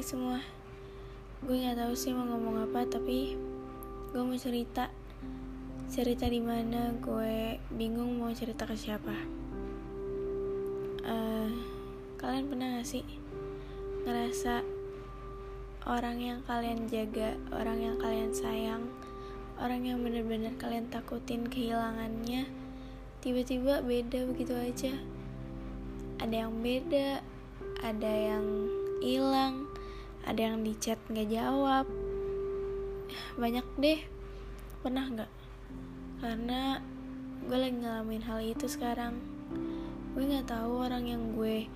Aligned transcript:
Semua. 0.00 0.40
Gue 1.44 1.60
gak 1.60 1.76
tahu 1.76 1.92
sih 1.92 2.16
mau 2.16 2.24
ngomong 2.24 2.64
apa 2.64 2.88
Tapi 2.88 3.36
gue 4.10 4.22
mau 4.24 4.36
cerita. 4.40 4.88
Cerita 5.92 6.24
di 6.24 6.40
mana 6.40 6.96
gue 6.96 7.60
bingung 7.68 8.16
mau 8.16 8.32
cerita 8.32 8.64
ke 8.64 8.72
siapa. 8.72 9.12
Uh, 11.04 11.52
Kalian 12.16 12.48
pernah 12.48 12.80
gak 12.80 12.88
sih 12.88 13.04
Ngerasa 14.04 14.64
Orang 15.88 16.20
yang 16.20 16.44
kalian 16.44 16.84
jaga 16.88 17.36
Orang 17.48 17.80
yang 17.80 17.96
kalian 17.96 18.32
sayang 18.32 18.84
Orang 19.56 19.88
yang 19.88 20.04
bener-bener 20.04 20.52
kalian 20.60 20.88
takutin 20.92 21.48
kehilangannya 21.48 22.44
Tiba-tiba 23.24 23.80
beda 23.80 24.28
begitu 24.28 24.52
aja? 24.52 24.92
Ada 26.20 26.44
yang 26.44 26.60
beda 26.60 27.24
Ada 27.80 28.12
yang 28.12 28.44
ada 30.30 30.54
yang 30.54 30.62
di 30.62 30.78
chat 30.78 30.96
nggak 31.10 31.26
jawab. 31.26 31.90
Banyak 33.34 33.66
deh. 33.82 34.00
Pernah 34.80 35.04
nggak? 35.10 35.32
Karena 36.22 36.78
gue 37.50 37.58
lagi 37.58 37.76
ngalamin 37.82 38.22
hal 38.22 38.38
itu 38.46 38.70
sekarang. 38.70 39.18
Gue 40.14 40.30
nggak 40.30 40.46
tahu 40.46 40.86
orang 40.86 41.10
yang 41.10 41.34
gue 41.34 41.66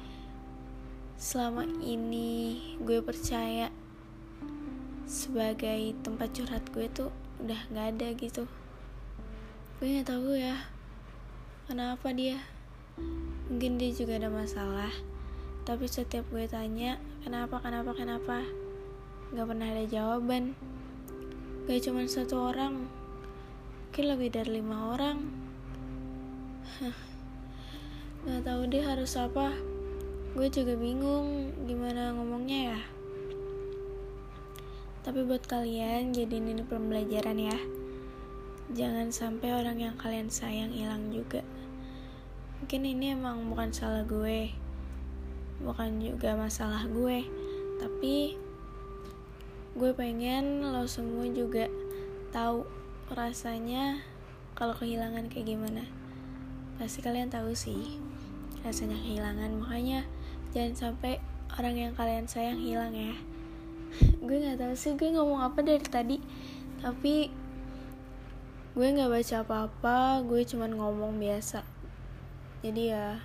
selama 1.18 1.66
ini 1.82 2.58
gue 2.82 2.98
percaya 3.02 3.70
sebagai 5.06 5.94
tempat 6.02 6.34
curhat 6.34 6.64
gue 6.74 6.86
tuh 6.90 7.10
udah 7.42 7.60
nggak 7.74 7.86
ada 7.98 8.08
gitu. 8.14 8.44
Gue 9.82 9.86
nggak 9.98 10.14
tahu 10.14 10.38
ya 10.38 10.70
kenapa 11.66 12.14
dia? 12.14 12.38
Mungkin 13.50 13.82
dia 13.82 13.90
juga 13.90 14.22
ada 14.22 14.30
masalah 14.30 14.94
tapi 15.64 15.88
setiap 15.88 16.28
gue 16.28 16.44
tanya 16.44 17.00
kenapa 17.24 17.56
kenapa 17.56 17.96
kenapa? 17.96 18.44
Nggak 19.32 19.46
pernah 19.48 19.68
ada 19.72 19.84
jawaban. 19.88 20.52
Gak 21.64 21.88
cuma 21.88 22.04
satu 22.04 22.52
orang. 22.52 22.84
Mungkin 23.88 24.04
lebih 24.12 24.28
dari 24.28 24.60
lima 24.60 24.92
orang. 24.92 25.24
Nggak 28.28 28.44
tahu 28.44 28.60
deh 28.68 28.84
harus 28.84 29.16
apa. 29.16 29.56
Gue 30.36 30.52
juga 30.52 30.76
bingung 30.76 31.56
gimana 31.64 32.12
ngomongnya 32.12 32.76
ya. 32.76 32.80
Tapi 35.00 35.24
buat 35.24 35.48
kalian 35.48 36.12
jadi 36.12 36.44
ini 36.44 36.60
pembelajaran 36.60 37.40
ya. 37.40 37.56
Jangan 38.68 39.08
sampai 39.08 39.56
orang 39.56 39.80
yang 39.80 39.96
kalian 39.96 40.28
sayang 40.28 40.76
hilang 40.76 41.08
juga. 41.08 41.40
Mungkin 42.60 42.84
ini 42.84 43.16
emang 43.16 43.48
bukan 43.48 43.72
salah 43.72 44.04
gue 44.04 44.63
bukan 45.62 46.02
juga 46.02 46.34
masalah 46.34 46.86
gue 46.90 47.26
tapi 47.78 48.38
gue 49.74 49.90
pengen 49.90 50.62
lo 50.62 50.86
semua 50.86 51.26
juga 51.26 51.66
tahu 52.30 52.62
rasanya 53.10 53.98
kalau 54.54 54.70
kehilangan 54.70 55.26
kayak 55.26 55.50
gimana. 55.50 55.82
Pasti 56.78 57.02
kalian 57.02 57.30
tahu 57.30 57.54
sih 57.58 57.98
rasanya 58.62 58.96
kehilangan 58.96 59.60
makanya 59.60 60.06
jangan 60.54 60.72
sampai 60.72 61.20
orang 61.58 61.76
yang 61.76 61.92
kalian 61.98 62.30
sayang 62.30 62.62
hilang 62.62 62.94
ya. 62.94 63.14
Gue 64.24 64.40
nggak 64.40 64.62
tahu 64.62 64.74
sih 64.78 64.94
gue 64.96 65.10
ngomong 65.12 65.42
apa 65.42 65.60
dari 65.60 65.84
tadi 65.84 66.16
tapi 66.80 67.28
gue 68.74 68.86
nggak 68.90 69.10
baca 69.10 69.36
apa-apa 69.46 70.22
gue 70.22 70.42
cuman 70.46 70.70
ngomong 70.74 71.18
biasa. 71.18 71.66
Jadi 72.62 72.94
ya 72.94 73.20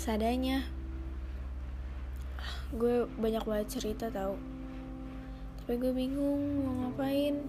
sadanya. 0.00 0.64
Gue 2.72 3.04
banyak 3.20 3.44
banget 3.44 3.68
cerita 3.68 4.08
tau. 4.08 4.40
Tapi 5.60 5.76
gue 5.76 5.92
bingung 5.92 6.64
mau 6.64 6.88
ngapain. 6.88 7.44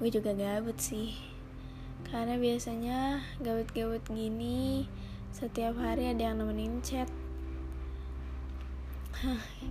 Gue 0.00 0.08
juga 0.08 0.32
gabut 0.32 0.80
sih. 0.80 1.12
Karena 2.08 2.40
biasanya 2.40 3.20
gabut-gabut 3.44 4.00
gini 4.08 4.88
setiap 5.28 5.76
hari 5.76 6.08
ada 6.08 6.32
yang 6.32 6.40
nemenin 6.40 6.80
chat. 6.80 7.12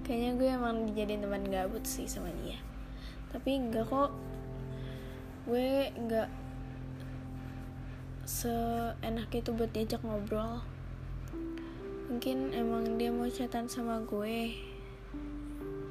Kayaknya 0.06 0.32
gue 0.38 0.50
emang 0.54 0.86
dijadiin 0.86 1.26
teman 1.26 1.50
gabut 1.50 1.82
sih 1.82 2.06
sama 2.06 2.30
dia. 2.46 2.62
Tapi 3.34 3.58
enggak 3.58 3.90
kok. 3.90 4.14
Gue 5.50 5.90
enggak 5.98 6.30
seenak 8.30 9.34
itu 9.34 9.50
buat 9.50 9.74
diajak 9.74 10.06
ngobrol 10.06 10.75
mungkin 12.16 12.56
emang 12.56 12.96
dia 12.96 13.12
mau 13.12 13.28
chatan 13.28 13.68
sama 13.68 14.00
gue. 14.08 14.56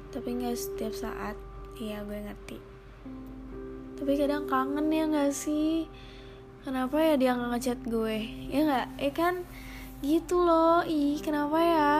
Tapi 0.09 0.25
nggak 0.41 0.57
setiap 0.57 0.89
saat. 0.97 1.37
Iya 1.77 2.01
gue 2.01 2.17
ngerti. 2.17 2.57
Tapi 3.93 4.11
kadang 4.17 4.49
kangen 4.49 4.89
ya 4.89 5.05
nggak 5.05 5.29
sih? 5.29 5.85
Kenapa 6.65 6.97
ya 6.97 7.13
dia 7.13 7.37
nggak 7.37 7.51
ngechat 7.53 7.79
gue? 7.85 8.17
Ya 8.49 8.59
nggak? 8.65 8.87
Eh 8.97 9.13
kan? 9.13 9.45
Gitu 10.01 10.41
loh. 10.41 10.81
Ih 10.89 11.21
kenapa 11.21 11.61
ya? 11.61 11.93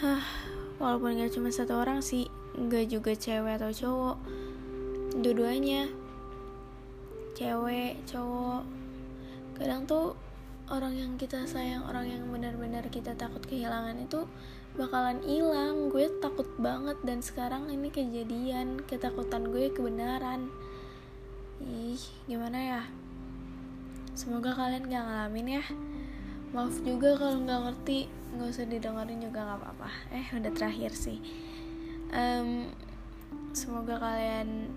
Hah, 0.00 0.24
walaupun 0.80 1.20
gak 1.20 1.36
cuma 1.36 1.52
satu 1.52 1.76
orang 1.76 2.00
sih 2.00 2.24
nggak 2.56 2.88
juga 2.88 3.12
cewek 3.12 3.60
atau 3.60 3.68
cowok. 3.68 4.16
Dua-duanya. 5.20 5.92
Cewek 7.36 8.00
cowok. 8.08 8.64
Kadang 9.60 9.84
tuh 9.84 10.16
orang 10.66 10.98
yang 10.98 11.12
kita 11.14 11.46
sayang 11.46 11.86
orang 11.86 12.10
yang 12.10 12.22
benar-benar 12.26 12.90
kita 12.90 13.14
takut 13.14 13.42
kehilangan 13.46 14.02
itu 14.02 14.26
bakalan 14.74 15.22
hilang. 15.22 15.88
Gue 15.88 16.10
takut 16.18 16.46
banget 16.58 16.98
dan 17.06 17.22
sekarang 17.22 17.70
ini 17.70 17.88
kejadian 17.88 18.82
ketakutan 18.84 19.48
gue 19.54 19.70
kebenaran. 19.70 20.50
Ih 21.62 22.02
gimana 22.26 22.58
ya? 22.58 22.82
Semoga 24.16 24.56
kalian 24.56 24.88
gak 24.90 25.04
ngalamin 25.06 25.60
ya. 25.60 25.64
Maaf 26.50 26.78
juga 26.82 27.14
kalau 27.20 27.42
nggak 27.42 27.60
ngerti. 27.68 28.08
Nggak 28.36 28.48
usah 28.48 28.66
didengerin 28.68 29.20
juga 29.22 29.40
nggak 29.44 29.58
apa-apa. 29.60 29.90
Eh 30.14 30.26
udah 30.34 30.52
terakhir 30.56 30.92
sih. 30.96 31.18
Um, 32.10 32.70
semoga 33.52 33.98
kalian 33.98 34.70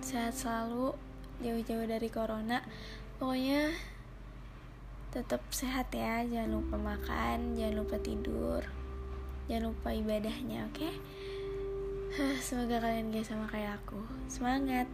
sehat 0.00 0.36
selalu 0.36 0.96
jauh-jauh 1.40 1.86
dari 1.86 2.08
corona. 2.10 2.60
Pokoknya 3.18 3.72
tetap 5.14 5.40
sehat 5.54 5.94
ya. 5.94 6.26
Jangan 6.26 6.50
lupa 6.58 6.76
makan 6.76 7.54
jangan 7.54 7.74
lupa 7.78 7.96
tidur 8.02 8.66
jangan 9.48 9.72
lupa 9.72 9.88
ibadahnya 9.92 10.68
oke? 10.72 10.80
Okay? 10.80 10.94
semoga 12.44 12.80
kalian 12.80 13.12
gak 13.12 13.26
sama 13.28 13.44
kayak 13.50 13.76
aku. 13.84 14.00
Semangat 14.30 14.88